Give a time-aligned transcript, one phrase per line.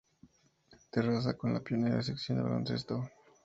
[0.89, 3.07] Terrassa, con la pionera sección de baloncesto.